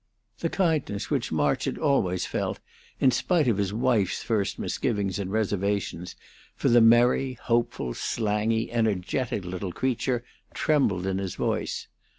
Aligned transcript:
The 0.39 0.49
kindness 0.49 1.11
which 1.11 1.31
March 1.31 1.65
had 1.65 1.77
always 1.77 2.25
felt, 2.25 2.59
in 2.99 3.11
spite 3.11 3.47
of 3.47 3.57
his 3.59 3.71
wife's 3.71 4.23
first 4.23 4.57
misgivings 4.57 5.19
and 5.19 5.31
reservations, 5.31 6.15
for 6.55 6.69
the 6.69 6.81
merry, 6.81 7.33
hopeful, 7.33 7.93
slangy, 7.93 8.71
energetic 8.71 9.45
little 9.45 9.71
creature 9.71 10.23
trembled 10.55 11.05
in 11.05 11.19
his 11.19 11.35
voice. 11.35 11.87